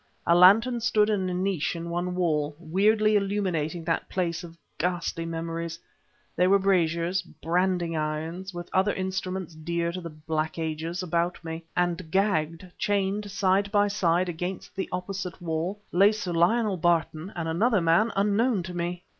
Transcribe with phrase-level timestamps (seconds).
[0.25, 5.27] A lantern stood in a niche in one wall, weirdly illuminating that place of ghastly
[5.27, 5.77] memories;
[6.35, 11.65] there were braziers, branding irons, with other instruments dear to the Black Ages, about me
[11.77, 17.47] and gagged, chained side by side against the opposite wall, lay Sir Lionel Barton and
[17.47, 19.03] another man unknown to me!